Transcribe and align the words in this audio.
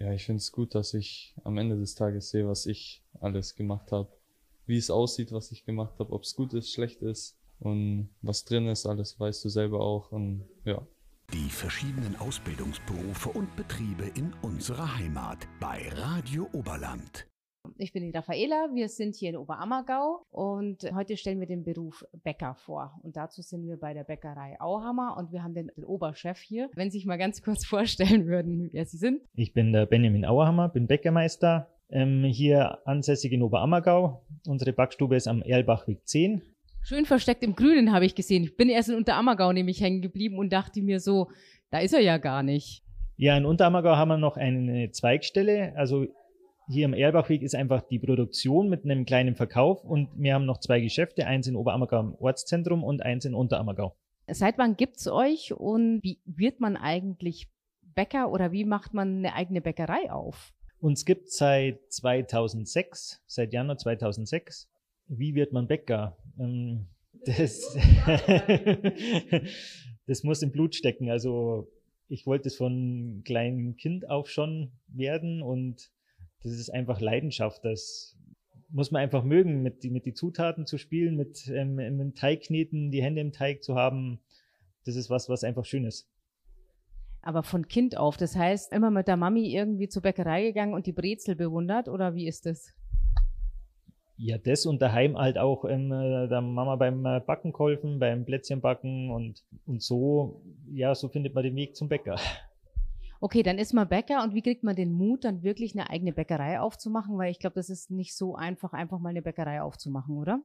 Ja, 0.00 0.12
ich 0.14 0.24
finde 0.24 0.38
es 0.38 0.50
gut, 0.50 0.74
dass 0.74 0.94
ich 0.94 1.34
am 1.44 1.58
Ende 1.58 1.78
des 1.78 1.94
Tages 1.94 2.30
sehe, 2.30 2.48
was 2.48 2.64
ich 2.64 3.04
alles 3.20 3.54
gemacht 3.54 3.92
habe, 3.92 4.08
wie 4.64 4.78
es 4.78 4.90
aussieht, 4.90 5.30
was 5.30 5.52
ich 5.52 5.66
gemacht 5.66 5.98
habe, 5.98 6.12
ob 6.12 6.22
es 6.22 6.34
gut 6.34 6.54
ist, 6.54 6.72
schlecht 6.72 7.02
ist 7.02 7.36
und 7.58 8.08
was 8.22 8.44
drin 8.46 8.66
ist, 8.66 8.86
alles 8.86 9.20
weißt 9.20 9.44
du 9.44 9.50
selber 9.50 9.80
auch 9.80 10.10
und 10.10 10.48
ja. 10.64 10.80
Die 11.34 11.50
verschiedenen 11.50 12.16
Ausbildungsberufe 12.16 13.28
und 13.28 13.54
Betriebe 13.56 14.10
in 14.14 14.32
unserer 14.42 14.96
Heimat 14.96 15.46
bei 15.60 15.88
Radio 15.90 16.48
Oberland. 16.52 17.29
Ich 17.76 17.92
bin 17.92 18.02
die 18.02 18.16
Raffaela, 18.16 18.68
wir 18.74 18.88
sind 18.88 19.16
hier 19.16 19.30
in 19.30 19.36
Oberammergau 19.36 20.26
und 20.30 20.82
heute 20.94 21.16
stellen 21.16 21.40
wir 21.40 21.46
den 21.46 21.64
Beruf 21.64 22.04
Bäcker 22.22 22.54
vor. 22.54 23.00
Und 23.02 23.16
dazu 23.16 23.42
sind 23.42 23.66
wir 23.66 23.78
bei 23.78 23.94
der 23.94 24.04
Bäckerei 24.04 24.60
Auhammer 24.60 25.16
und 25.16 25.32
wir 25.32 25.42
haben 25.42 25.54
den, 25.54 25.70
den 25.76 25.84
Oberchef 25.84 26.38
hier. 26.38 26.68
Wenn 26.74 26.90
Sie 26.90 26.98
sich 26.98 27.06
mal 27.06 27.16
ganz 27.16 27.42
kurz 27.42 27.64
vorstellen 27.66 28.26
würden, 28.26 28.68
wer 28.72 28.84
Sie 28.84 28.98
sind. 28.98 29.22
Ich 29.34 29.52
bin 29.52 29.72
der 29.72 29.86
Benjamin 29.86 30.24
Auhammer, 30.24 30.68
bin 30.68 30.86
Bäckermeister, 30.86 31.68
ähm, 31.90 32.24
hier 32.24 32.86
ansässig 32.86 33.32
in 33.32 33.42
Oberammergau. 33.42 34.22
Unsere 34.46 34.72
Backstube 34.72 35.16
ist 35.16 35.28
am 35.28 35.42
Erlbachweg 35.42 36.06
10. 36.06 36.42
Schön 36.82 37.04
versteckt 37.04 37.42
im 37.42 37.54
Grünen 37.54 37.92
habe 37.92 38.06
ich 38.06 38.14
gesehen. 38.14 38.44
Ich 38.44 38.56
bin 38.56 38.68
erst 38.68 38.88
in 38.88 38.94
Unterammergau 38.94 39.52
nämlich 39.52 39.80
hängen 39.80 40.00
geblieben 40.00 40.38
und 40.38 40.52
dachte 40.52 40.82
mir 40.82 41.00
so, 41.00 41.30
da 41.70 41.78
ist 41.78 41.92
er 41.92 42.00
ja 42.00 42.18
gar 42.18 42.42
nicht. 42.42 42.82
Ja, 43.16 43.36
in 43.36 43.44
Unterammergau 43.44 43.96
haben 43.96 44.08
wir 44.08 44.16
noch 44.16 44.38
eine 44.38 44.90
Zweigstelle. 44.92 45.74
Also 45.76 46.06
hier 46.70 46.84
im 46.84 46.94
Erlbachweg 46.94 47.42
ist 47.42 47.54
einfach 47.54 47.82
die 47.82 47.98
Produktion 47.98 48.68
mit 48.68 48.84
einem 48.84 49.04
kleinen 49.04 49.34
Verkauf 49.34 49.84
und 49.84 50.08
wir 50.14 50.34
haben 50.34 50.46
noch 50.46 50.60
zwei 50.60 50.80
Geschäfte, 50.80 51.26
eins 51.26 51.46
in 51.46 51.56
Oberammergau 51.56 52.00
im 52.00 52.14
Ortszentrum 52.14 52.84
und 52.84 53.02
eins 53.02 53.24
in 53.24 53.34
Unterammergau. 53.34 53.96
Seit 54.28 54.56
wann 54.58 54.76
gibt's 54.76 55.08
euch 55.08 55.52
und 55.52 56.00
wie 56.02 56.20
wird 56.24 56.60
man 56.60 56.76
eigentlich 56.76 57.48
Bäcker 57.82 58.30
oder 58.30 58.52
wie 58.52 58.64
macht 58.64 58.94
man 58.94 59.18
eine 59.18 59.34
eigene 59.34 59.60
Bäckerei 59.60 60.12
auf? 60.12 60.52
Uns 60.78 61.04
gibt 61.04 61.30
seit 61.30 61.80
2006, 61.92 63.20
seit 63.26 63.52
Januar 63.52 63.76
2006. 63.76 64.70
Wie 65.08 65.34
wird 65.34 65.52
man 65.52 65.66
Bäcker? 65.66 66.16
Ähm, 66.38 66.86
das, 67.26 67.76
das 70.06 70.22
muss 70.22 70.42
im 70.42 70.52
Blut 70.52 70.76
stecken. 70.76 71.10
Also 71.10 71.68
ich 72.08 72.26
wollte 72.26 72.48
es 72.48 72.56
von 72.56 73.22
kleinem 73.24 73.76
Kind 73.76 74.08
auf 74.08 74.30
schon 74.30 74.70
werden 74.88 75.42
und 75.42 75.90
das 76.42 76.52
ist 76.52 76.70
einfach 76.70 77.00
Leidenschaft. 77.00 77.64
Das 77.64 78.16
muss 78.70 78.90
man 78.90 79.02
einfach 79.02 79.24
mögen, 79.24 79.62
mit, 79.62 79.84
mit 79.84 80.06
die 80.06 80.14
Zutaten 80.14 80.66
zu 80.66 80.78
spielen, 80.78 81.16
mit, 81.16 81.48
ähm, 81.48 81.76
dem 81.76 82.14
Teig 82.14 82.42
kneten, 82.42 82.90
die 82.90 83.02
Hände 83.02 83.20
im 83.20 83.32
Teig 83.32 83.62
zu 83.62 83.74
haben. 83.74 84.20
Das 84.84 84.96
ist 84.96 85.10
was, 85.10 85.28
was 85.28 85.44
einfach 85.44 85.64
schön 85.64 85.84
ist. 85.84 86.08
Aber 87.22 87.42
von 87.42 87.68
Kind 87.68 87.98
auf, 87.98 88.16
das 88.16 88.34
heißt, 88.34 88.72
immer 88.72 88.90
mit 88.90 89.06
der 89.06 89.16
Mami 89.16 89.54
irgendwie 89.54 89.88
zur 89.88 90.02
Bäckerei 90.02 90.44
gegangen 90.44 90.72
und 90.72 90.86
die 90.86 90.92
Brezel 90.92 91.36
bewundert 91.36 91.88
oder 91.88 92.14
wie 92.14 92.26
ist 92.26 92.46
das? 92.46 92.72
Ja, 94.16 94.38
das 94.38 94.66
und 94.66 94.80
daheim 94.80 95.18
halt 95.18 95.38
auch 95.38 95.64
ähm, 95.64 95.90
der 95.90 96.40
Mama 96.40 96.76
beim 96.76 97.04
äh, 97.04 97.20
Backen 97.20 97.52
geholfen, 97.52 97.98
beim 97.98 98.24
Plätzchenbacken 98.24 99.10
und, 99.10 99.44
und 99.66 99.82
so, 99.82 100.42
ja, 100.70 100.94
so 100.94 101.08
findet 101.08 101.34
man 101.34 101.44
den 101.44 101.56
Weg 101.56 101.76
zum 101.76 101.88
Bäcker. 101.88 102.16
Okay, 103.22 103.42
dann 103.42 103.58
ist 103.58 103.74
man 103.74 103.86
Bäcker 103.86 104.24
und 104.24 104.34
wie 104.34 104.40
kriegt 104.40 104.64
man 104.64 104.74
den 104.74 104.92
Mut, 104.92 105.24
dann 105.24 105.42
wirklich 105.42 105.74
eine 105.74 105.90
eigene 105.90 106.12
Bäckerei 106.12 106.58
aufzumachen? 106.58 107.18
Weil 107.18 107.30
ich 107.30 107.38
glaube, 107.38 107.54
das 107.54 107.68
ist 107.68 107.90
nicht 107.90 108.16
so 108.16 108.34
einfach, 108.34 108.72
einfach 108.72 108.98
mal 108.98 109.10
eine 109.10 109.20
Bäckerei 109.20 109.60
aufzumachen, 109.60 110.16
oder? 110.16 110.40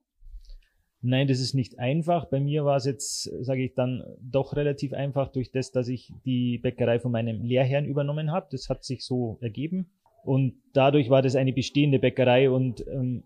Nein, 1.01 1.27
das 1.27 1.39
ist 1.39 1.53
nicht 1.53 1.79
einfach. 1.79 2.25
Bei 2.25 2.39
mir 2.39 2.65
war 2.65 2.75
es 2.77 2.85
jetzt, 2.85 3.23
sage 3.45 3.63
ich 3.63 3.75
dann, 3.75 4.03
doch 4.19 4.55
relativ 4.55 4.91
einfach 4.91 5.31
durch 5.31 5.51
das, 5.51 5.71
dass 5.71 5.87
ich 5.87 6.11
die 6.25 6.57
Bäckerei 6.57 6.99
von 6.99 7.11
meinem 7.11 7.43
Lehrherrn 7.43 7.85
übernommen 7.85 8.31
habe. 8.31 8.47
Das 8.51 8.69
hat 8.69 8.83
sich 8.83 9.05
so 9.05 9.37
ergeben. 9.39 9.87
Und 10.23 10.55
dadurch 10.73 11.09
war 11.09 11.21
das 11.21 11.35
eine 11.35 11.53
bestehende 11.53 11.99
Bäckerei 11.99 12.49
und 12.49 12.85
ähm, 12.87 13.23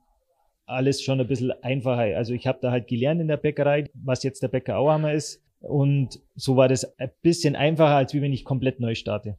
alles 0.65 1.01
schon 1.01 1.21
ein 1.21 1.27
bisschen 1.27 1.51
einfacher. 1.63 2.17
Also 2.17 2.33
ich 2.33 2.45
habe 2.45 2.59
da 2.61 2.69
halt 2.69 2.87
gelernt 2.87 3.21
in 3.21 3.29
der 3.29 3.37
Bäckerei, 3.37 3.89
was 3.93 4.23
jetzt 4.23 4.43
der 4.43 4.49
Bäcker 4.49 4.77
Auhammer 4.77 5.13
ist. 5.13 5.41
Und 5.59 6.21
so 6.35 6.55
war 6.55 6.67
das 6.67 6.97
ein 6.97 7.11
bisschen 7.21 7.55
einfacher, 7.55 7.95
als 7.95 8.13
wenn 8.13 8.33
ich 8.33 8.45
komplett 8.45 8.79
neu 8.79 8.95
starte. 8.95 9.37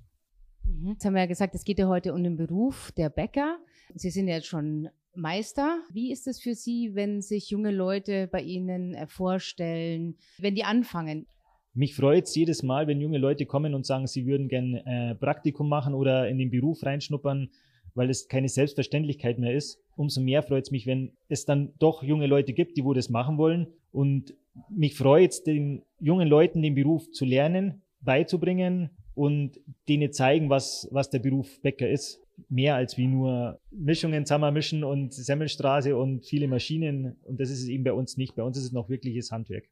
Mhm. 0.64 0.91
Jetzt 0.91 1.04
haben 1.04 1.14
wir 1.14 1.20
ja 1.20 1.26
gesagt, 1.26 1.54
es 1.54 1.64
geht 1.64 1.78
ja 1.78 1.88
heute 1.88 2.12
um 2.12 2.22
den 2.22 2.36
Beruf 2.36 2.92
der 2.92 3.08
Bäcker. 3.10 3.58
Sie 3.94 4.10
sind 4.10 4.28
ja 4.28 4.34
jetzt 4.34 4.47
schon 4.47 4.88
Meister. 5.14 5.80
Wie 5.92 6.12
ist 6.12 6.26
es 6.26 6.41
für 6.41 6.54
Sie, 6.54 6.94
wenn 6.94 7.20
sich 7.22 7.50
junge 7.50 7.70
Leute 7.70 8.28
bei 8.28 8.42
Ihnen 8.42 8.94
äh, 8.94 9.06
vorstellen, 9.06 10.16
wenn 10.38 10.54
die 10.54 10.64
anfangen? 10.64 11.26
Mich 11.72 11.94
freut 11.94 12.25
es 12.25 12.34
jedes 12.34 12.62
Mal, 12.62 12.86
wenn 12.86 13.00
junge 13.00 13.19
Leute 13.19 13.47
kommen 13.47 13.75
und 13.75 13.86
sagen, 13.86 14.06
sie 14.06 14.26
würden 14.26 14.48
gern 14.48 14.75
äh, 14.75 15.14
Praktikum 15.14 15.69
machen 15.69 15.94
oder 15.94 16.28
in 16.28 16.36
den 16.36 16.50
Beruf 16.50 16.82
reinschnuppern, 16.82 17.50
weil 17.94 18.10
es 18.10 18.26
keine 18.26 18.48
Selbstverständlichkeit 18.48 19.38
mehr 19.38 19.54
ist. 19.54 19.80
Umso 19.97 20.20
mehr 20.20 20.42
freut 20.42 20.64
es 20.64 20.70
mich, 20.72 20.86
wenn 20.86 21.12
es 21.28 21.44
dann 21.44 21.72
doch 21.78 22.03
junge 22.03 22.26
Leute 22.26 22.53
gibt, 22.54 22.76
die 22.76 22.84
wo 22.84 22.92
das 22.92 23.09
machen 23.09 23.38
wollen. 23.38 23.69
Und 23.92 24.34
mich 24.69 24.97
freut 24.97 25.30
es, 25.30 25.44
den 25.44 25.82
jungen 26.00 26.28
Leuten 26.28 26.62
den 26.62 26.74
Beruf 26.74 27.10
zu 27.10 27.24
lernen, 27.24 27.82
beizubringen 28.00 28.90
und 29.14 29.60
denen 29.88 30.12
zeigen, 30.12 30.50
was, 30.50 30.88
was 30.90 31.10
der 31.10 31.18
Beruf 31.18 31.60
Bäcker 31.60 31.88
ist. 31.88 32.20
Mehr 32.48 32.74
als 32.74 32.96
wie 32.96 33.06
nur 33.06 33.60
Mischungen 33.70 34.24
zusammenmischen 34.24 34.82
und 34.82 35.12
Semmelstraße 35.12 35.94
und 35.94 36.24
viele 36.24 36.48
Maschinen. 36.48 37.18
Und 37.24 37.38
das 37.38 37.50
ist 37.50 37.60
es 37.60 37.68
eben 37.68 37.84
bei 37.84 37.92
uns 37.92 38.16
nicht. 38.16 38.34
Bei 38.34 38.42
uns 38.42 38.56
ist 38.56 38.64
es 38.64 38.72
noch 38.72 38.88
wirkliches 38.88 39.30
Handwerk. 39.30 39.64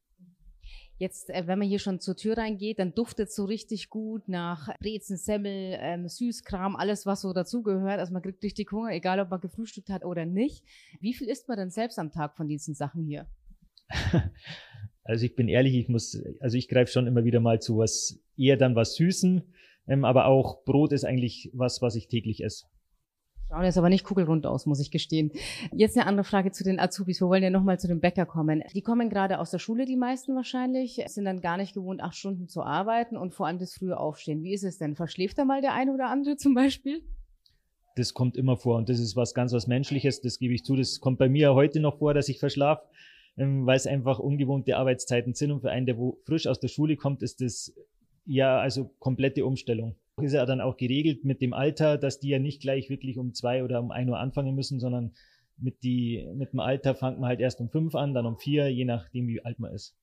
Jetzt, 0.98 1.30
äh, 1.30 1.46
wenn 1.46 1.60
man 1.60 1.68
hier 1.68 1.78
schon 1.78 2.00
zur 2.00 2.16
Tür 2.16 2.36
reingeht, 2.36 2.80
dann 2.80 2.92
duftet 2.92 3.28
es 3.28 3.36
so 3.36 3.44
richtig 3.44 3.88
gut 3.88 4.28
nach 4.28 4.76
Brezen, 4.80 5.16
Semmel, 5.16 5.78
ähm, 5.80 6.08
Süßkram, 6.08 6.74
alles, 6.74 7.06
was 7.06 7.20
so 7.20 7.32
dazugehört. 7.32 8.00
Also 8.00 8.12
man 8.12 8.20
kriegt 8.20 8.42
richtig 8.42 8.70
Hunger, 8.72 8.90
egal 8.90 9.20
ob 9.20 9.30
man 9.30 9.40
gefrühstückt 9.40 9.90
hat 9.90 10.04
oder 10.04 10.26
nicht. 10.26 10.64
Wie 11.00 11.14
viel 11.14 11.28
isst 11.28 11.48
man 11.48 11.56
denn 11.56 11.70
selbst 11.70 11.98
am 11.98 12.10
Tag 12.10 12.36
von 12.36 12.48
diesen 12.48 12.74
Sachen 12.74 13.04
hier? 13.04 13.26
Also 15.08 15.24
ich 15.24 15.34
bin 15.34 15.48
ehrlich, 15.48 15.74
ich 15.74 15.88
muss, 15.88 16.22
also 16.38 16.58
ich 16.58 16.69
greife 16.69 16.92
schon 16.92 17.06
immer 17.06 17.24
wieder 17.24 17.41
mal 17.41 17.62
zu 17.62 17.78
was, 17.78 18.20
eher 18.36 18.58
dann 18.58 18.76
was 18.76 18.94
Süßen, 18.94 19.42
ähm, 19.88 20.04
aber 20.04 20.26
auch 20.26 20.64
Brot 20.64 20.92
ist 20.92 21.04
eigentlich 21.04 21.50
was, 21.54 21.80
was 21.80 21.96
ich 21.96 22.08
täglich 22.08 22.44
esse. 22.44 22.66
Schauen 23.48 23.64
jetzt 23.64 23.78
aber 23.78 23.88
nicht 23.88 24.04
kugelrund 24.04 24.44
aus, 24.44 24.66
muss 24.66 24.80
ich 24.80 24.91
gestehen. 24.91 25.32
Jetzt 25.72 25.96
eine 25.96 26.06
andere 26.06 26.24
Frage 26.24 26.50
zu 26.50 26.62
den 26.62 26.78
Azubis. 26.78 27.22
Wir 27.22 27.28
wollen 27.28 27.42
ja 27.42 27.48
nochmal 27.48 27.80
zu 27.80 27.88
dem 27.88 28.00
Bäcker 28.00 28.26
kommen. 28.26 28.62
Die 28.74 28.82
kommen 28.82 29.08
gerade 29.08 29.38
aus 29.38 29.50
der 29.50 29.58
Schule, 29.58 29.86
die 29.86 29.96
meisten 29.96 30.34
wahrscheinlich, 30.34 31.02
sind 31.06 31.25
dann 31.25 31.40
gar 31.40 31.56
nicht 31.56 31.72
gewohnt, 31.72 32.02
acht 32.02 32.14
Stunden 32.14 32.46
zu 32.46 32.62
arbeiten 32.62 33.16
und 33.16 33.32
vor 33.32 33.46
allem 33.46 33.58
das 33.58 33.72
frühe 33.72 33.98
Aufstehen. 33.98 34.42
Wie 34.42 34.52
ist 34.52 34.64
es 34.64 34.76
denn? 34.76 34.94
Verschläft 34.94 35.38
da 35.38 35.46
mal 35.46 35.62
der 35.62 35.72
eine 35.72 35.94
oder 35.94 36.10
andere 36.10 36.36
zum 36.36 36.52
Beispiel? 36.52 37.00
Das 37.96 38.12
kommt 38.12 38.36
immer 38.36 38.58
vor 38.58 38.76
und 38.76 38.90
das 38.90 39.00
ist 39.00 39.16
was 39.16 39.32
ganz 39.32 39.54
was 39.54 39.66
Menschliches, 39.66 40.20
das 40.20 40.38
gebe 40.38 40.52
ich 40.52 40.64
zu. 40.64 40.76
Das 40.76 41.00
kommt 41.00 41.19
bei 41.19 41.30
mir 41.30 41.54
heute 41.54 41.80
noch 41.80 41.98
vor, 41.98 42.12
dass 42.12 42.28
ich 42.28 42.38
verschlafe, 42.38 42.82
ähm, 43.38 43.66
weil 43.66 43.76
es 43.76 43.87
einfach 43.87 44.19
ungewohnte 44.19 44.76
Arbeitszeiten 44.76 45.34
sind 45.34 45.53
und 45.53 45.60
für 45.60 45.71
einen, 45.71 45.87
der 45.87 45.97
wo 45.97 46.19
frisch 46.25 46.47
aus 46.47 46.60
der 46.60 46.69
Schule 46.69 46.97
kommt, 46.97 47.22
ist 47.22 47.41
das 47.41 47.75
ja 48.26 48.59
also 48.59 48.91
komplette 48.99 49.47
Umstellung 49.47 49.97
ist 50.22 50.32
ja 50.32 50.44
dann 50.47 50.60
auch 50.60 50.76
geregelt 50.76 51.25
mit 51.25 51.41
dem 51.41 51.53
Alter, 51.53 51.99
dass 51.99 52.21
die 52.21 52.28
ja 52.28 52.38
nicht 52.38 52.60
gleich 52.60 52.91
wirklich 52.91 53.19
um 53.19 53.34
zwei 53.34 53.65
oder 53.65 53.81
um 53.81 53.91
ein 53.91 54.09
Uhr 54.09 54.19
anfangen 54.19 54.54
müssen, 54.54 54.81
sondern 54.81 55.12
mit, 55.56 55.82
die, 55.82 56.28
mit 56.34 56.53
dem 56.53 56.60
Alter 56.60 56.94
fängt 56.94 57.19
man 57.19 57.28
halt 57.28 57.41
erst 57.41 57.60
um 57.60 57.69
fünf 57.69 57.94
an, 57.94 58.15
dann 58.15 58.26
um 58.26 58.37
vier, 58.37 58.69
je 58.72 58.84
nachdem, 58.84 59.26
wie 59.26 59.44
alt 59.44 59.59
man 59.59 59.72
ist. 59.72 59.97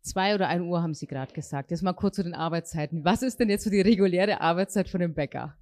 Zwei 0.00 0.34
oder 0.34 0.48
ein 0.48 0.62
Uhr 0.62 0.82
haben 0.82 0.94
Sie 0.94 1.06
gerade 1.06 1.32
gesagt. 1.34 1.70
Jetzt 1.70 1.82
mal 1.82 1.92
kurz 1.92 2.16
zu 2.16 2.22
den 2.22 2.34
Arbeitszeiten. 2.34 3.04
Was 3.04 3.22
ist 3.22 3.40
denn 3.40 3.50
jetzt 3.50 3.64
so 3.64 3.70
die 3.70 3.80
reguläre 3.80 4.40
Arbeitszeit 4.40 4.88
von 4.88 5.00
dem 5.00 5.14
Bäcker? 5.14 5.56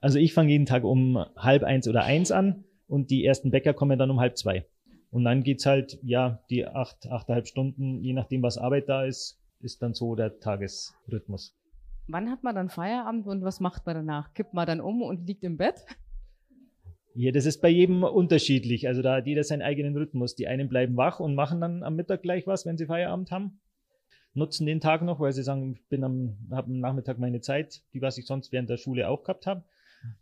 Also 0.00 0.18
ich 0.18 0.34
fange 0.34 0.50
jeden 0.50 0.66
Tag 0.66 0.84
um 0.84 1.24
halb 1.36 1.62
eins 1.62 1.86
oder 1.86 2.04
eins 2.04 2.32
an 2.32 2.64
und 2.86 3.10
die 3.10 3.24
ersten 3.24 3.50
Bäcker 3.50 3.74
kommen 3.74 3.98
dann 3.98 4.10
um 4.10 4.20
halb 4.20 4.36
zwei. 4.36 4.66
Und 5.10 5.24
dann 5.24 5.42
geht's 5.42 5.66
halt, 5.66 5.98
ja, 6.02 6.42
die 6.50 6.66
acht, 6.66 7.06
achteinhalb 7.08 7.46
Stunden, 7.46 8.00
je 8.02 8.12
nachdem, 8.12 8.42
was 8.42 8.58
Arbeit 8.58 8.88
da 8.88 9.04
ist, 9.04 9.40
ist 9.60 9.82
dann 9.82 9.94
so 9.94 10.14
der 10.14 10.38
Tagesrhythmus. 10.40 11.56
Wann 12.08 12.30
hat 12.30 12.42
man 12.42 12.54
dann 12.54 12.68
Feierabend 12.68 13.26
und 13.26 13.42
was 13.42 13.60
macht 13.60 13.86
man 13.86 13.96
danach? 13.96 14.32
Kippt 14.34 14.54
man 14.54 14.66
dann 14.66 14.80
um 14.80 15.02
und 15.02 15.26
liegt 15.26 15.42
im 15.42 15.56
Bett? 15.56 15.84
Ja, 17.14 17.32
das 17.32 17.46
ist 17.46 17.62
bei 17.62 17.70
jedem 17.70 18.04
unterschiedlich. 18.04 18.86
Also 18.88 19.00
da 19.00 19.16
hat 19.16 19.26
jeder 19.26 19.42
seinen 19.42 19.62
eigenen 19.62 19.96
Rhythmus. 19.96 20.34
Die 20.34 20.46
einen 20.46 20.68
bleiben 20.68 20.96
wach 20.96 21.18
und 21.18 21.34
machen 21.34 21.60
dann 21.60 21.82
am 21.82 21.96
Mittag 21.96 22.22
gleich 22.22 22.46
was, 22.46 22.66
wenn 22.66 22.76
sie 22.76 22.86
Feierabend 22.86 23.30
haben. 23.30 23.58
Nutzen 24.34 24.66
den 24.66 24.80
Tag 24.80 25.02
noch, 25.02 25.18
weil 25.18 25.32
sie 25.32 25.42
sagen, 25.42 25.72
ich 25.72 25.88
bin 25.88 26.04
am, 26.04 26.36
habe 26.50 26.70
am 26.70 26.78
Nachmittag 26.78 27.18
meine 27.18 27.40
Zeit, 27.40 27.82
die 27.94 28.02
was 28.02 28.18
ich 28.18 28.26
sonst 28.26 28.52
während 28.52 28.68
der 28.68 28.76
Schule 28.76 29.08
auch 29.08 29.22
gehabt 29.22 29.46
habe. 29.46 29.64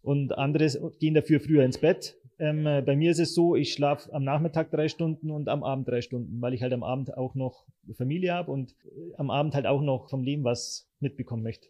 Und 0.03 0.39
andere 0.39 0.93
gehen 1.01 1.15
dafür 1.15 1.41
früher 1.41 1.65
ins 1.65 1.79
Bett. 1.79 2.17
Ähm, 2.39 2.65
bei 2.65 2.97
mir 2.97 3.11
ist 3.11 3.21
es 3.21 3.35
so, 3.35 3.55
ich 3.55 3.73
schlafe 3.73 4.13
am 4.13 4.25
Nachmittag 4.25 4.71
drei 4.71 4.89
Stunden 4.89 5.31
und 5.31 5.49
am 5.49 5.63
Abend 5.63 5.89
drei 5.89 6.01
Stunden, 6.01 6.41
weil 6.41 6.55
ich 6.55 6.63
halt 6.63 6.73
am 6.73 6.83
Abend 6.83 7.17
auch 7.17 7.35
noch 7.35 7.65
Familie 7.97 8.35
habe 8.35 8.51
und 8.51 8.75
am 9.17 9.31
Abend 9.31 9.55
halt 9.55 9.67
auch 9.67 9.83
noch 9.83 10.11
vom 10.11 10.23
Leben 10.23 10.45
was 10.45 10.89
mitbekommen 11.01 11.43
möchte. 11.43 11.69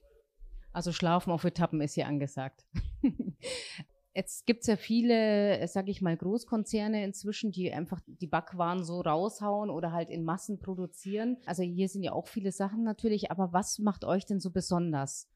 Also 0.73 0.91
Schlafen 0.93 1.31
auf 1.31 1.45
Etappen 1.45 1.81
ist 1.81 1.95
hier 1.95 2.07
angesagt. 2.07 2.65
Jetzt 4.17 4.47
gibt's 4.47 4.69
ja 4.69 4.77
viele, 4.77 5.67
sag 5.67 5.89
ich 5.89 6.01
mal, 6.01 6.17
Großkonzerne 6.17 7.05
inzwischen, 7.05 7.51
die 7.51 7.73
einfach 7.73 8.01
die 8.07 8.29
Backwaren 8.29 8.85
so 8.85 9.01
raushauen 9.01 9.71
oder 9.71 9.91
halt 9.91 10.09
in 10.09 10.23
Massen 10.23 10.61
produzieren. 10.61 11.39
Also 11.47 11.65
hier 11.65 11.89
sind 11.89 12.05
ja 12.05 12.13
auch 12.13 12.29
viele 12.29 12.53
Sachen 12.53 12.85
natürlich, 12.85 13.33
aber 13.33 13.53
was 13.53 13.81
macht 13.81 14.05
euch 14.05 14.25
denn 14.25 14.39
so 14.39 14.51
besonders? 14.51 15.29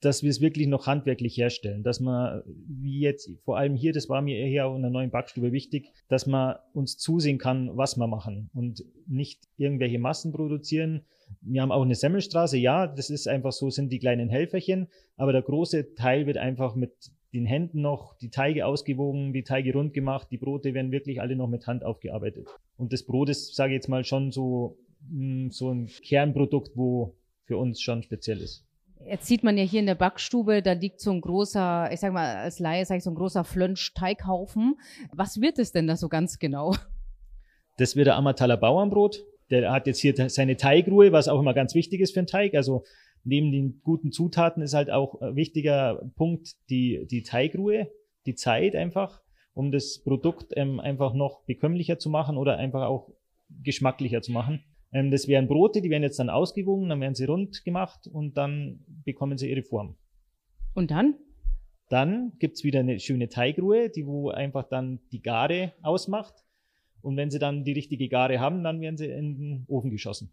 Dass 0.00 0.22
wir 0.22 0.30
es 0.30 0.40
wirklich 0.40 0.66
noch 0.66 0.86
handwerklich 0.86 1.36
herstellen, 1.36 1.82
dass 1.82 2.00
man, 2.00 2.42
wie 2.46 3.00
jetzt, 3.00 3.30
vor 3.44 3.56
allem 3.56 3.74
hier, 3.74 3.92
das 3.92 4.08
war 4.08 4.20
mir 4.20 4.36
eher 4.36 4.66
auch 4.66 4.76
in 4.76 4.82
der 4.82 4.90
neuen 4.90 5.10
Backstube 5.10 5.52
wichtig, 5.52 5.90
dass 6.08 6.26
man 6.26 6.56
uns 6.72 6.98
zusehen 6.98 7.38
kann, 7.38 7.76
was 7.76 7.96
wir 7.96 8.06
machen 8.06 8.50
und 8.52 8.84
nicht 9.06 9.44
irgendwelche 9.56 9.98
Massen 9.98 10.32
produzieren. 10.32 11.02
Wir 11.40 11.62
haben 11.62 11.72
auch 11.72 11.82
eine 11.82 11.94
Semmelstraße, 11.94 12.58
ja, 12.58 12.86
das 12.86 13.10
ist 13.10 13.26
einfach 13.26 13.52
so, 13.52 13.70
sind 13.70 13.90
die 13.90 13.98
kleinen 13.98 14.28
Helferchen, 14.28 14.88
aber 15.16 15.32
der 15.32 15.42
große 15.42 15.94
Teil 15.94 16.26
wird 16.26 16.36
einfach 16.36 16.74
mit 16.74 16.92
den 17.32 17.46
Händen 17.46 17.80
noch 17.80 18.16
die 18.18 18.30
Teige 18.30 18.66
ausgewogen, 18.66 19.32
die 19.32 19.42
Teige 19.42 19.72
rund 19.72 19.92
gemacht, 19.92 20.28
die 20.30 20.38
Brote 20.38 20.74
werden 20.74 20.92
wirklich 20.92 21.20
alle 21.20 21.36
noch 21.36 21.48
mit 21.48 21.66
Hand 21.66 21.84
aufgearbeitet. 21.84 22.48
Und 22.76 22.92
das 22.92 23.02
Brot 23.02 23.28
ist, 23.28 23.54
sage 23.54 23.72
ich 23.72 23.76
jetzt 23.76 23.88
mal, 23.88 24.04
schon 24.04 24.30
so, 24.30 24.78
mm, 25.10 25.50
so 25.50 25.70
ein 25.70 25.86
Kernprodukt, 25.86 26.72
wo 26.76 27.14
für 27.44 27.56
uns 27.56 27.80
schon 27.80 28.02
speziell 28.02 28.40
ist. 28.40 28.65
Jetzt 29.04 29.26
sieht 29.26 29.44
man 29.44 29.56
ja 29.56 29.64
hier 29.64 29.80
in 29.80 29.86
der 29.86 29.94
Backstube, 29.94 30.62
da 30.62 30.72
liegt 30.72 31.00
so 31.00 31.12
ein 31.12 31.20
großer, 31.20 31.90
ich 31.92 32.00
sag 32.00 32.12
mal, 32.12 32.36
als 32.36 32.58
Laie 32.58 32.84
sag 32.84 32.96
ich 32.96 33.04
so 33.04 33.10
ein 33.10 33.14
großer 33.16 33.44
Flönsch-Teighaufen. 33.44 34.76
Was 35.12 35.40
wird 35.40 35.58
es 35.58 35.70
denn 35.70 35.86
da 35.86 35.96
so 35.96 36.08
ganz 36.08 36.38
genau? 36.38 36.74
Das 37.76 37.94
wird 37.94 38.06
der 38.06 38.16
Ammertaler 38.16 38.56
Bauernbrot. 38.56 39.22
Der 39.50 39.70
hat 39.70 39.86
jetzt 39.86 40.00
hier 40.00 40.14
seine 40.28 40.56
Teigruhe, 40.56 41.12
was 41.12 41.28
auch 41.28 41.38
immer 41.38 41.54
ganz 41.54 41.74
wichtig 41.74 42.00
ist 42.00 42.14
für 42.14 42.20
einen 42.20 42.26
Teig. 42.26 42.54
Also 42.54 42.84
neben 43.22 43.52
den 43.52 43.80
guten 43.82 44.12
Zutaten 44.12 44.62
ist 44.62 44.74
halt 44.74 44.90
auch 44.90 45.20
ein 45.20 45.36
wichtiger 45.36 46.00
Punkt 46.16 46.54
die, 46.70 47.06
die 47.10 47.22
Teigruhe, 47.22 47.90
die 48.24 48.34
Zeit 48.34 48.74
einfach, 48.74 49.20
um 49.52 49.70
das 49.72 50.02
Produkt 50.02 50.52
ähm, 50.56 50.80
einfach 50.80 51.12
noch 51.14 51.44
bekömmlicher 51.44 51.98
zu 51.98 52.08
machen 52.08 52.36
oder 52.36 52.56
einfach 52.56 52.86
auch 52.86 53.10
geschmacklicher 53.62 54.22
zu 54.22 54.32
machen. 54.32 54.64
Ähm, 54.96 55.10
das 55.10 55.28
wären 55.28 55.46
Brote, 55.46 55.82
die 55.82 55.90
werden 55.90 56.04
jetzt 56.04 56.18
dann 56.18 56.30
ausgewogen, 56.30 56.88
dann 56.88 57.02
werden 57.02 57.14
sie 57.14 57.26
rund 57.26 57.64
gemacht 57.64 58.06
und 58.06 58.38
dann 58.38 58.80
bekommen 59.04 59.36
sie 59.36 59.50
ihre 59.50 59.62
Form. 59.62 59.96
Und 60.74 60.90
dann? 60.90 61.16
Dann 61.90 62.32
gibt's 62.38 62.64
wieder 62.64 62.80
eine 62.80 62.98
schöne 62.98 63.28
Teigruhe, 63.28 63.90
die 63.90 64.06
wo 64.06 64.30
einfach 64.30 64.64
dann 64.64 65.00
die 65.12 65.20
Gare 65.20 65.74
ausmacht. 65.82 66.34
Und 67.02 67.18
wenn 67.18 67.30
sie 67.30 67.38
dann 67.38 67.62
die 67.62 67.72
richtige 67.72 68.08
Gare 68.08 68.40
haben, 68.40 68.64
dann 68.64 68.80
werden 68.80 68.96
sie 68.96 69.06
in 69.06 69.38
den 69.38 69.64
Ofen 69.68 69.90
geschossen. 69.90 70.32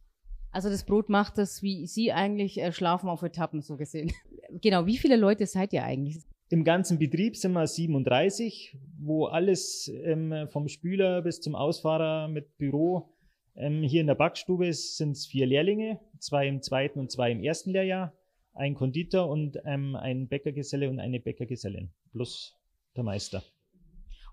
Also 0.51 0.69
das 0.69 0.85
Brot 0.85 1.09
macht 1.09 1.37
das, 1.37 1.61
wie 1.61 1.85
Sie 1.85 2.13
eigentlich 2.13 2.61
äh, 2.61 2.71
schlafen 2.71 3.09
auf 3.09 3.21
Etappen, 3.21 3.61
so 3.61 3.75
gesehen. 3.75 4.13
genau, 4.61 4.85
wie 4.85 4.97
viele 4.97 5.17
Leute 5.17 5.45
seid 5.45 5.73
ihr 5.73 5.83
eigentlich? 5.83 6.19
Im 6.49 6.63
ganzen 6.63 6.99
Betrieb 6.99 7.35
sind 7.35 7.51
wir 7.51 7.67
37, 7.67 8.77
wo 8.99 9.25
alles 9.25 9.91
ähm, 10.05 10.47
vom 10.49 10.69
Spüler 10.69 11.21
bis 11.21 11.41
zum 11.41 11.53
Ausfahrer 11.53 12.29
mit 12.29 12.57
Büro 12.57 13.09
ähm, 13.55 13.83
hier 13.83 14.01
in 14.01 14.07
der 14.07 14.15
Backstube 14.15 14.71
sind 14.73 15.11
es 15.11 15.25
vier 15.25 15.45
Lehrlinge, 15.45 15.99
zwei 16.19 16.47
im 16.47 16.61
zweiten 16.61 16.99
und 16.99 17.11
zwei 17.11 17.31
im 17.31 17.43
ersten 17.43 17.71
Lehrjahr, 17.71 18.13
ein 18.53 18.75
Konditor 18.75 19.29
und 19.29 19.57
ähm, 19.65 19.95
ein 19.95 20.27
Bäckergeselle 20.27 20.89
und 20.89 20.99
eine 20.99 21.19
Bäckergesellin 21.19 21.91
plus 22.11 22.55
der 22.95 23.03
Meister. 23.03 23.43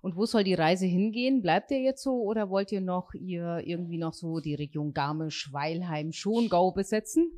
Und 0.02 0.17
wo 0.17 0.25
soll 0.25 0.44
die 0.44 0.55
Reise 0.55 0.87
hingehen? 0.87 1.43
Bleibt 1.43 1.70
ihr 1.70 1.81
jetzt 1.81 2.02
so 2.02 2.22
oder 2.22 2.49
wollt 2.49 2.72
ihr 2.72 2.81
noch 2.81 3.12
ihr 3.12 3.62
irgendwie 3.64 3.99
noch 3.99 4.14
so 4.14 4.40
die 4.40 4.55
Region 4.55 4.94
Garmisch, 4.94 5.52
Weilheim, 5.52 6.12
Schongau 6.12 6.73
besetzen? 6.73 7.31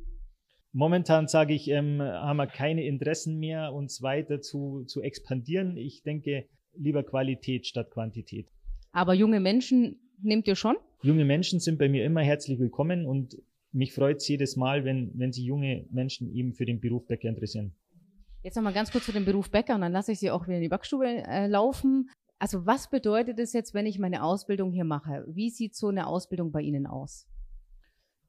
Momentan 0.71 1.27
sage 1.27 1.53
ich, 1.53 1.67
ähm, 1.67 2.01
haben 2.01 2.37
wir 2.37 2.47
keine 2.47 2.85
Interessen 2.85 3.37
mehr, 3.37 3.73
uns 3.73 4.01
weiter 4.01 4.41
zu, 4.41 4.85
zu 4.85 5.01
expandieren. 5.01 5.77
Ich 5.77 6.03
denke 6.03 6.47
lieber 6.73 7.03
Qualität 7.03 7.67
statt 7.67 7.91
Quantität. 7.91 8.47
Aber 8.91 9.13
junge 9.13 9.39
Menschen 9.39 9.99
nehmt 10.23 10.47
ihr 10.47 10.55
schon? 10.55 10.75
Junge 11.01 11.25
Menschen 11.25 11.59
sind 11.59 11.77
bei 11.77 11.89
mir 11.89 12.05
immer 12.05 12.21
herzlich 12.21 12.59
willkommen 12.59 13.05
und 13.05 13.37
mich 13.71 13.93
freut 13.93 14.17
es 14.17 14.27
jedes 14.27 14.55
Mal, 14.55 14.85
wenn, 14.85 15.11
wenn 15.15 15.31
sich 15.31 15.43
junge 15.43 15.85
Menschen 15.91 16.33
eben 16.33 16.53
für 16.53 16.65
den 16.65 16.79
Beruf 16.79 17.05
Bäcker 17.07 17.29
interessieren. 17.29 17.73
Jetzt 18.43 18.55
nochmal 18.55 18.73
ganz 18.73 18.91
kurz 18.91 19.05
zu 19.05 19.11
dem 19.11 19.25
Beruf 19.25 19.49
Bäcker 19.49 19.75
und 19.75 19.81
dann 19.81 19.91
lasse 19.91 20.11
ich 20.11 20.19
Sie 20.19 20.29
auch 20.29 20.45
wieder 20.47 20.57
in 20.57 20.63
die 20.63 20.69
Backstube 20.69 21.05
äh, 21.05 21.47
laufen. 21.47 22.09
Also 22.39 22.65
was 22.65 22.89
bedeutet 22.89 23.39
es 23.39 23.53
jetzt, 23.53 23.73
wenn 23.73 23.85
ich 23.85 23.99
meine 23.99 24.23
Ausbildung 24.23 24.71
hier 24.71 24.83
mache? 24.83 25.25
Wie 25.27 25.49
sieht 25.49 25.75
so 25.75 25.87
eine 25.87 26.07
Ausbildung 26.07 26.51
bei 26.51 26.61
Ihnen 26.61 26.85
aus? 26.85 27.27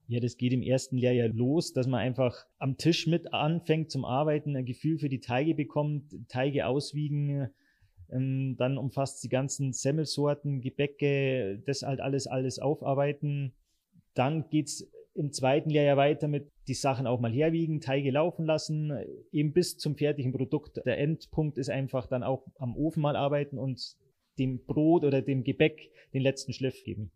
Ja, 0.07 0.21
das 0.21 0.37
geht 0.37 0.53
im 0.53 0.63
ersten 0.63 0.99
Lehrjahr 0.99 1.29
los, 1.29 1.73
dass 1.73 1.87
man 1.87 2.01
einfach 2.01 2.45
am 2.59 2.77
Tisch 2.77 3.07
mit 3.07 3.33
anfängt 3.33 3.91
zum 3.91 4.05
Arbeiten, 4.05 4.55
ein 4.55 4.67
Gefühl 4.67 4.99
für 4.99 5.09
die 5.09 5.21
Teige 5.21 5.55
bekommt, 5.55 6.15
Teige 6.29 6.67
auswiegen, 6.67 7.49
ähm, 8.11 8.57
dann 8.59 8.79
umfasst 8.79 9.23
die 9.25 9.29
ganzen 9.29 9.73
Semmelsorten, 9.73 10.61
Gebäcke, 10.61 11.63
das 11.67 11.83
halt 11.83 12.01
alles, 12.01 12.27
alles 12.27 12.59
aufarbeiten. 12.59 13.53
Dann 14.15 14.49
geht's 14.51 14.89
im 15.15 15.33
zweiten 15.33 15.71
Lehrjahr 15.71 15.97
weiter 15.97 16.29
mit 16.29 16.51
die 16.67 16.75
Sachen 16.75 17.07
auch 17.07 17.21
mal 17.21 17.33
herwiegen, 17.33 17.81
Teige 17.81 18.11
laufen 18.11 18.47
lassen, 18.47 18.93
eben 19.33 19.53
bis 19.53 19.77
zum 19.77 19.97
fertigen 19.97 20.33
Produkt. 20.33 20.81
Der 20.85 20.99
Endpunkt 20.99 21.59
ist 21.59 21.71
einfach 21.71 22.07
dann 22.07 22.23
auch 22.23 22.47
am 22.59 22.77
Ofen 22.77 23.03
mal 23.03 23.17
arbeiten 23.17 23.59
und 23.59 23.97
dem 24.39 24.65
Brot 24.65 25.05
oder 25.05 25.23
dem 25.23 25.45
Gebäck 25.45 25.91
den 26.13 26.23
letzten 26.23 26.53
Schliff 26.53 26.83
geben. 26.85 27.13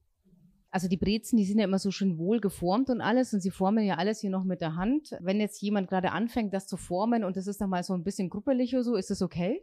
Also 0.71 0.87
die 0.87 0.99
Brezen, 0.99 1.39
die 1.39 1.45
sind 1.45 1.59
ja 1.59 1.65
immer 1.65 1.79
so 1.79 1.91
schön 1.91 2.19
wohl 2.19 2.41
geformt 2.41 2.91
und 2.91 3.01
alles 3.01 3.33
und 3.33 3.41
sie 3.41 3.51
formen 3.51 3.85
ja 3.85 3.95
alles 3.95 4.21
hier 4.21 4.31
noch 4.31 4.45
mit 4.45 4.61
der 4.61 4.77
Hand. 4.77 5.17
Wenn 5.21 5.41
jetzt 5.41 5.63
jemand 5.63 5.89
gerade 5.89 6.13
anfängt, 6.13 6.53
das 6.53 6.67
zu 6.67 6.77
formen 6.77 7.25
und 7.25 7.37
das 7.37 7.47
ist 7.47 7.61
dann 7.61 7.71
mal 7.71 7.83
so 7.83 7.95
ein 7.95 8.05
bisschen 8.05 8.29
gruppelig 8.29 8.75
oder 8.75 8.85
so, 8.85 8.95
ist 8.97 9.11
das 9.11 9.23
okay? 9.23 9.63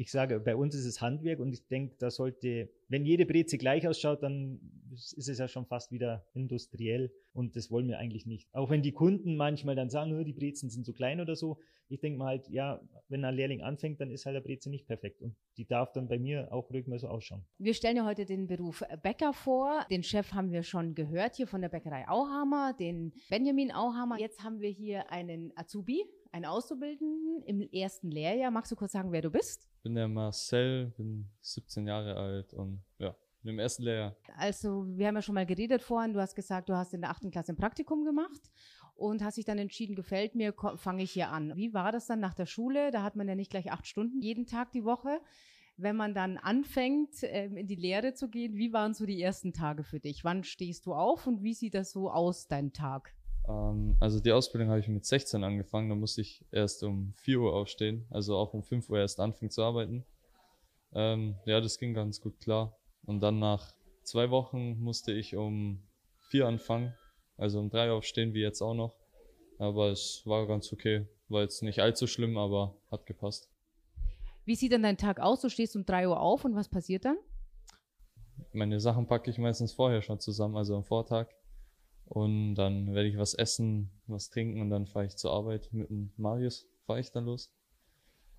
Ich 0.00 0.10
sage, 0.10 0.40
bei 0.40 0.56
uns 0.56 0.74
ist 0.74 0.86
es 0.86 1.02
Handwerk 1.02 1.40
und 1.40 1.52
ich 1.52 1.68
denke, 1.68 1.94
da 1.98 2.10
sollte, 2.10 2.70
wenn 2.88 3.04
jede 3.04 3.26
Breze 3.26 3.58
gleich 3.58 3.86
ausschaut, 3.86 4.22
dann 4.22 4.58
ist 4.94 5.28
es 5.28 5.38
ja 5.38 5.46
schon 5.46 5.66
fast 5.66 5.92
wieder 5.92 6.24
industriell 6.32 7.12
und 7.34 7.54
das 7.54 7.70
wollen 7.70 7.86
wir 7.86 7.98
eigentlich 7.98 8.24
nicht. 8.24 8.48
Auch 8.54 8.70
wenn 8.70 8.80
die 8.80 8.92
Kunden 8.92 9.36
manchmal 9.36 9.76
dann 9.76 9.90
sagen, 9.90 10.24
die 10.24 10.32
Brezen 10.32 10.70
sind 10.70 10.86
so 10.86 10.94
klein 10.94 11.20
oder 11.20 11.36
so. 11.36 11.58
Ich 11.88 12.00
denke 12.00 12.18
mal 12.18 12.28
halt, 12.28 12.48
ja, 12.48 12.80
wenn 13.08 13.26
ein 13.26 13.34
Lehrling 13.34 13.60
anfängt, 13.60 14.00
dann 14.00 14.10
ist 14.10 14.24
halt 14.24 14.36
der 14.36 14.40
Breze 14.40 14.70
nicht 14.70 14.86
perfekt 14.86 15.20
und 15.20 15.36
die 15.58 15.66
darf 15.66 15.92
dann 15.92 16.08
bei 16.08 16.18
mir 16.18 16.50
auch 16.50 16.70
ruhig 16.70 16.86
mal 16.86 16.98
so 16.98 17.08
ausschauen. 17.08 17.44
Wir 17.58 17.74
stellen 17.74 17.98
ja 17.98 18.06
heute 18.06 18.24
den 18.24 18.46
Beruf 18.46 18.82
Bäcker 19.02 19.34
vor. 19.34 19.84
Den 19.90 20.02
Chef 20.02 20.32
haben 20.32 20.50
wir 20.50 20.62
schon 20.62 20.94
gehört 20.94 21.36
hier 21.36 21.46
von 21.46 21.60
der 21.60 21.68
Bäckerei 21.68 22.08
Auhammer, 22.08 22.72
den 22.72 23.12
Benjamin 23.28 23.70
Auhammer. 23.70 24.18
Jetzt 24.18 24.42
haben 24.42 24.60
wir 24.60 24.70
hier 24.70 25.12
einen 25.12 25.52
Azubi, 25.56 26.06
einen 26.32 26.44
Auszubildenden 26.44 27.42
im 27.42 27.68
ersten 27.72 28.10
Lehrjahr. 28.10 28.50
Magst 28.50 28.70
du 28.72 28.76
kurz 28.76 28.92
sagen, 28.92 29.12
wer 29.12 29.22
du 29.22 29.30
bist? 29.30 29.68
Ich 29.76 29.82
bin 29.82 29.94
der 29.94 30.08
Marcel, 30.08 30.92
bin 30.96 31.28
17 31.40 31.86
Jahre 31.86 32.16
alt 32.16 32.54
und 32.54 32.82
ja, 32.98 33.14
bin 33.42 33.54
im 33.54 33.58
ersten 33.58 33.82
Lehrjahr. 33.82 34.16
Also, 34.36 34.86
wir 34.86 35.08
haben 35.08 35.16
ja 35.16 35.22
schon 35.22 35.34
mal 35.34 35.46
geredet 35.46 35.82
vorhin. 35.82 36.12
Du 36.12 36.20
hast 36.20 36.34
gesagt, 36.34 36.68
du 36.68 36.76
hast 36.76 36.94
in 36.94 37.00
der 37.00 37.10
achten 37.10 37.30
Klasse 37.30 37.52
ein 37.52 37.56
Praktikum 37.56 38.04
gemacht 38.04 38.50
und 38.94 39.24
hast 39.24 39.38
dich 39.38 39.44
dann 39.44 39.58
entschieden, 39.58 39.96
gefällt 39.96 40.34
mir, 40.34 40.54
fange 40.76 41.02
ich 41.02 41.12
hier 41.12 41.30
an. 41.30 41.56
Wie 41.56 41.74
war 41.74 41.90
das 41.90 42.06
dann 42.06 42.20
nach 42.20 42.34
der 42.34 42.46
Schule? 42.46 42.90
Da 42.90 43.02
hat 43.02 43.16
man 43.16 43.28
ja 43.28 43.34
nicht 43.34 43.50
gleich 43.50 43.72
acht 43.72 43.86
Stunden 43.86 44.20
jeden 44.20 44.46
Tag 44.46 44.72
die 44.72 44.84
Woche. 44.84 45.20
Wenn 45.76 45.96
man 45.96 46.12
dann 46.12 46.36
anfängt, 46.36 47.14
ähm, 47.22 47.56
in 47.56 47.66
die 47.66 47.76
Lehre 47.76 48.12
zu 48.12 48.28
gehen, 48.28 48.54
wie 48.56 48.74
waren 48.74 48.92
so 48.92 49.06
die 49.06 49.22
ersten 49.22 49.54
Tage 49.54 49.82
für 49.82 49.98
dich? 49.98 50.24
Wann 50.24 50.44
stehst 50.44 50.84
du 50.84 50.92
auf 50.92 51.26
und 51.26 51.42
wie 51.42 51.54
sieht 51.54 51.74
das 51.74 51.92
so 51.92 52.10
aus, 52.10 52.48
dein 52.48 52.74
Tag? 52.74 53.14
Ähm, 53.50 53.96
also 54.00 54.20
die 54.20 54.32
Ausbildung 54.32 54.68
habe 54.68 54.80
ich 54.80 54.88
mit 54.88 55.04
16 55.04 55.42
angefangen, 55.44 55.88
da 55.88 55.94
musste 55.94 56.20
ich 56.20 56.44
erst 56.50 56.82
um 56.82 57.12
4 57.16 57.40
Uhr 57.40 57.54
aufstehen, 57.54 58.06
also 58.10 58.36
auch 58.36 58.54
um 58.54 58.62
5 58.62 58.88
Uhr 58.90 58.98
erst 58.98 59.20
anfangen 59.20 59.50
zu 59.50 59.62
arbeiten. 59.62 60.04
Ähm, 60.92 61.36
ja, 61.44 61.60
das 61.60 61.78
ging 61.78 61.94
ganz 61.94 62.20
gut 62.20 62.40
klar. 62.40 62.76
Und 63.04 63.20
dann 63.20 63.38
nach 63.38 63.72
zwei 64.02 64.30
Wochen 64.30 64.78
musste 64.80 65.12
ich 65.12 65.36
um 65.36 65.82
4 66.28 66.46
anfangen, 66.46 66.94
also 67.36 67.60
um 67.60 67.70
3 67.70 67.88
Uhr 67.90 67.96
aufstehen, 67.96 68.34
wie 68.34 68.40
jetzt 68.40 68.62
auch 68.62 68.74
noch. 68.74 68.96
Aber 69.58 69.90
es 69.90 70.22
war 70.24 70.46
ganz 70.46 70.72
okay, 70.72 71.06
war 71.28 71.42
jetzt 71.42 71.62
nicht 71.62 71.80
allzu 71.80 72.06
schlimm, 72.06 72.38
aber 72.38 72.76
hat 72.90 73.06
gepasst. 73.06 73.48
Wie 74.44 74.54
sieht 74.54 74.72
dann 74.72 74.82
dein 74.82 74.96
Tag 74.96 75.20
aus? 75.20 75.42
Du 75.42 75.48
stehst 75.48 75.76
um 75.76 75.84
3 75.84 76.08
Uhr 76.08 76.18
auf 76.18 76.44
und 76.44 76.54
was 76.54 76.68
passiert 76.68 77.04
dann? 77.04 77.18
Meine 78.52 78.80
Sachen 78.80 79.06
packe 79.06 79.30
ich 79.30 79.38
meistens 79.38 79.72
vorher 79.72 80.02
schon 80.02 80.18
zusammen, 80.18 80.56
also 80.56 80.74
am 80.76 80.82
Vortag. 80.82 81.28
Und 82.10 82.56
dann 82.56 82.92
werde 82.92 83.08
ich 83.08 83.16
was 83.16 83.34
essen, 83.34 83.88
was 84.08 84.30
trinken 84.30 84.60
und 84.60 84.70
dann 84.70 84.86
fahre 84.86 85.06
ich 85.06 85.16
zur 85.16 85.30
Arbeit. 85.32 85.72
Mit 85.72 85.90
dem 85.90 86.12
Marius 86.16 86.66
fahre 86.84 86.98
ich 86.98 87.12
dann 87.12 87.24
los. 87.24 87.52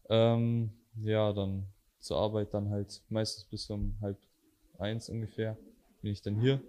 Ähm, 0.09 0.73
ja, 0.97 1.31
dann 1.31 1.67
zur 1.99 2.17
Arbeit 2.17 2.53
dann 2.53 2.69
halt 2.69 3.01
meistens 3.07 3.45
bis 3.45 3.69
um 3.69 3.95
halb 4.01 4.17
eins 4.77 5.07
ungefähr 5.07 5.57
bin 6.01 6.11
ich 6.11 6.21
dann 6.21 6.37
hier. 6.41 6.61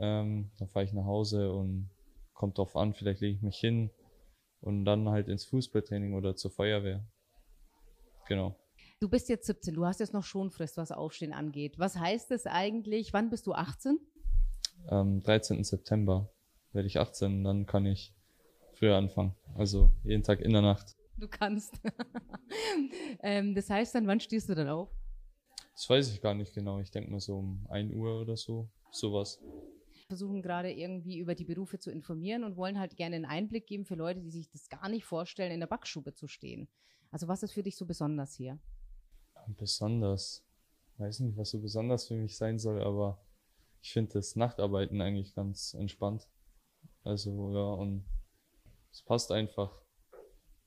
Ähm, 0.00 0.50
dann 0.58 0.68
fahre 0.68 0.84
ich 0.84 0.92
nach 0.92 1.04
Hause 1.04 1.52
und 1.52 1.88
kommt 2.34 2.58
drauf 2.58 2.74
an, 2.74 2.94
vielleicht 2.94 3.20
lege 3.20 3.36
ich 3.36 3.42
mich 3.42 3.58
hin 3.58 3.90
und 4.60 4.84
dann 4.84 5.08
halt 5.08 5.28
ins 5.28 5.44
Fußballtraining 5.44 6.14
oder 6.14 6.34
zur 6.34 6.50
Feuerwehr. 6.50 7.04
Genau. 8.26 8.56
Du 8.98 9.08
bist 9.08 9.28
jetzt 9.28 9.46
17, 9.46 9.72
du 9.74 9.86
hast 9.86 10.00
jetzt 10.00 10.14
noch 10.14 10.24
Schonfrist, 10.24 10.76
was 10.78 10.90
Aufstehen 10.90 11.32
angeht. 11.32 11.78
Was 11.78 11.96
heißt 11.96 12.32
das 12.32 12.46
eigentlich? 12.46 13.12
Wann 13.12 13.30
bist 13.30 13.46
du 13.46 13.52
18? 13.52 14.00
Am 14.86 15.22
13. 15.22 15.62
September 15.64 16.28
werde 16.72 16.86
ich 16.86 16.98
18, 16.98 17.44
dann 17.44 17.66
kann 17.66 17.86
ich 17.86 18.14
früher 18.74 18.96
anfangen. 18.96 19.34
Also 19.54 19.90
jeden 20.04 20.22
Tag 20.22 20.40
in 20.40 20.52
der 20.52 20.62
Nacht. 20.62 20.96
Du 21.18 21.28
kannst. 21.28 21.80
ähm, 23.22 23.54
das 23.54 23.70
heißt 23.70 23.94
dann, 23.94 24.06
wann 24.06 24.20
stehst 24.20 24.48
du 24.48 24.54
dann 24.54 24.68
auf? 24.68 24.90
Das 25.74 25.88
weiß 25.88 26.12
ich 26.12 26.20
gar 26.20 26.34
nicht 26.34 26.54
genau. 26.54 26.80
Ich 26.80 26.90
denke 26.90 27.10
mal 27.10 27.20
so 27.20 27.38
um 27.38 27.66
1 27.70 27.94
Uhr 27.94 28.20
oder 28.20 28.36
so. 28.36 28.68
Sowas. 28.90 29.40
versuchen 30.06 30.42
gerade 30.42 30.70
irgendwie 30.70 31.18
über 31.18 31.34
die 31.34 31.44
Berufe 31.44 31.78
zu 31.78 31.90
informieren 31.90 32.44
und 32.44 32.56
wollen 32.56 32.78
halt 32.78 32.96
gerne 32.96 33.16
einen 33.16 33.24
Einblick 33.24 33.66
geben 33.66 33.86
für 33.86 33.94
Leute, 33.94 34.20
die 34.20 34.30
sich 34.30 34.50
das 34.50 34.68
gar 34.68 34.88
nicht 34.88 35.04
vorstellen, 35.04 35.52
in 35.52 35.60
der 35.60 35.66
Backstube 35.66 36.14
zu 36.14 36.28
stehen. 36.28 36.68
Also 37.10 37.28
was 37.28 37.42
ist 37.42 37.52
für 37.52 37.62
dich 37.62 37.76
so 37.76 37.86
besonders 37.86 38.34
hier? 38.34 38.58
Besonders. 39.46 40.44
Weiß 40.98 41.20
nicht, 41.20 41.36
was 41.36 41.50
so 41.50 41.60
besonders 41.60 42.06
für 42.06 42.14
mich 42.14 42.36
sein 42.36 42.58
soll, 42.58 42.82
aber 42.82 43.18
ich 43.82 43.92
finde 43.92 44.12
das 44.14 44.36
Nachtarbeiten 44.36 45.00
eigentlich 45.00 45.34
ganz 45.34 45.74
entspannt. 45.74 46.28
Also 47.04 47.52
ja, 47.52 47.64
und 47.64 48.04
es 48.92 49.02
passt 49.02 49.32
einfach. 49.32 49.82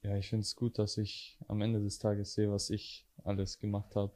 Ja, 0.03 0.17
ich 0.17 0.29
finde 0.29 0.41
es 0.41 0.55
gut, 0.55 0.77
dass 0.77 0.97
ich 0.97 1.39
am 1.47 1.61
Ende 1.61 1.81
des 1.81 1.97
Tages 1.97 2.33
sehe, 2.33 2.51
was 2.51 2.69
ich 2.69 3.07
alles 3.23 3.57
gemacht 3.57 3.95
habe, 3.95 4.13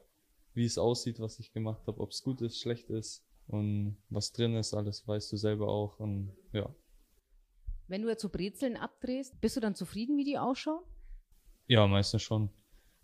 wie 0.54 0.66
es 0.66 0.78
aussieht, 0.78 1.20
was 1.20 1.40
ich 1.40 1.52
gemacht 1.54 1.88
habe, 1.88 2.00
ob 2.00 2.12
es 2.12 2.22
gut 2.22 2.42
ist, 2.42 2.60
schlecht 2.60 2.90
ist 2.90 3.26
und 3.48 3.98
was 4.10 4.32
drin 4.32 4.56
ist, 4.56 4.74
alles 4.74 5.08
weißt 5.08 5.32
du 5.32 5.38
selber 5.38 5.70
auch 5.70 6.00
und 6.00 6.36
ja. 6.52 6.74
Wenn 7.88 8.04
du 8.04 8.10
jetzt 8.10 8.22
so 8.22 8.30
Brezeln 8.30 8.78
abdrehst, 8.78 9.40
bist 9.42 9.56
du 9.56 9.62
dann 9.62 9.74
zufrieden, 9.74 10.18
wie 10.18 10.26
die 10.26 10.38
ausschauen? 10.38 10.84
Ja, 11.66 11.88
meistens 11.88 12.22
schon. 12.22 12.52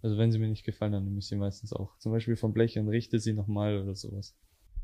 Also 0.03 0.17
wenn 0.17 0.31
sie 0.31 0.37
mir 0.37 0.47
nicht 0.49 0.65
gefallen, 0.65 0.91
dann 0.91 1.05
nehme 1.05 1.17
ich 1.17 1.27
sie 1.27 1.35
meistens 1.35 1.73
auch. 1.73 1.97
Zum 1.97 2.11
Beispiel 2.11 2.35
vom 2.35 2.53
Blech 2.53 2.77
und 2.77 2.89
richte 2.89 3.19
sie 3.19 3.33
nochmal 3.33 3.81
oder 3.81 3.95
sowas. 3.95 4.35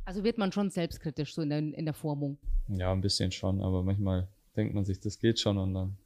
Also 0.05 0.23
wird 0.23 0.37
man 0.37 0.51
schon 0.51 0.69
selbstkritisch 0.69 1.33
so 1.33 1.41
in 1.41 1.49
der, 1.49 1.59
in 1.59 1.85
der 1.85 1.93
Formung? 1.93 2.37
Ja, 2.67 2.91
ein 2.91 3.01
bisschen 3.01 3.31
schon, 3.31 3.61
aber 3.61 3.83
manchmal 3.83 4.27
denkt 4.55 4.73
man 4.73 4.85
sich, 4.85 4.99
das 4.99 5.19
geht 5.19 5.39
schon 5.39 5.57
und 5.57 5.73
dann. 5.73 5.97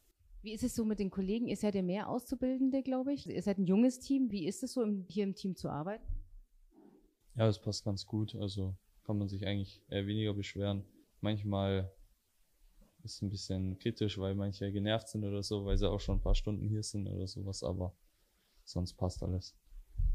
Wie 0.41 0.53
ist 0.53 0.63
es 0.63 0.75
so 0.75 0.85
mit 0.85 0.99
den 0.99 1.09
Kollegen? 1.09 1.47
Ihr 1.47 1.57
seid 1.57 1.73
ja 1.73 1.81
mehr 1.81 2.07
Auszubildende, 2.07 2.83
glaube 2.83 3.13
ich. 3.13 3.27
Ihr 3.27 3.41
seid 3.41 3.57
ein 3.57 3.65
junges 3.65 3.99
Team. 3.99 4.31
Wie 4.31 4.45
ist 4.45 4.61
es 4.61 4.73
so, 4.73 4.83
im, 4.83 5.05
hier 5.09 5.23
im 5.23 5.33
Team 5.33 5.55
zu 5.55 5.69
arbeiten? 5.69 6.05
Ja, 7.35 7.47
es 7.47 7.59
passt 7.59 7.83
ganz 7.83 8.05
gut. 8.05 8.35
Also 8.35 8.75
kann 9.05 9.17
man 9.17 9.27
sich 9.27 9.45
eigentlich 9.47 9.81
eher 9.89 10.05
weniger 10.05 10.33
beschweren. 10.33 10.83
Manchmal 11.21 11.91
ist 13.03 13.15
es 13.15 13.21
ein 13.21 13.29
bisschen 13.29 13.79
kritisch, 13.79 14.17
weil 14.17 14.35
manche 14.35 14.71
genervt 14.71 15.07
sind 15.07 15.23
oder 15.23 15.41
so, 15.41 15.65
weil 15.65 15.77
sie 15.77 15.89
auch 15.89 15.99
schon 15.99 16.17
ein 16.17 16.21
paar 16.21 16.35
Stunden 16.35 16.67
hier 16.67 16.83
sind 16.83 17.07
oder 17.07 17.27
sowas, 17.27 17.63
aber 17.63 17.95
sonst 18.63 18.93
passt 18.93 19.23
alles. 19.23 19.55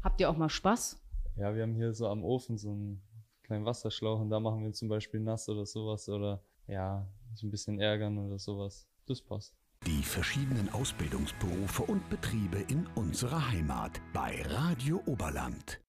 Habt 0.03 0.19
ihr 0.19 0.29
auch 0.29 0.37
mal 0.37 0.49
Spaß? 0.49 1.01
Ja, 1.37 1.55
wir 1.55 1.63
haben 1.63 1.75
hier 1.75 1.93
so 1.93 2.07
am 2.07 2.23
Ofen 2.23 2.57
so 2.57 2.71
einen 2.71 3.01
kleinen 3.51 3.65
Wasserschlauch 3.65 4.21
und 4.21 4.29
da 4.29 4.39
machen 4.39 4.63
wir 4.63 4.71
zum 4.71 4.87
Beispiel 4.87 5.19
nass 5.19 5.49
oder 5.49 5.65
sowas 5.65 6.07
oder 6.07 6.41
ja, 6.67 7.05
so 7.35 7.45
ein 7.47 7.51
bisschen 7.51 7.79
ärgern 7.79 8.17
oder 8.17 8.39
sowas. 8.39 8.87
Das 9.07 9.21
passt. 9.21 9.53
Die 9.85 10.03
verschiedenen 10.03 10.69
Ausbildungsberufe 10.69 11.83
und 11.83 12.07
Betriebe 12.09 12.59
in 12.69 12.87
unserer 12.95 13.51
Heimat 13.51 13.99
bei 14.13 14.41
Radio 14.43 15.01
Oberland. 15.05 15.79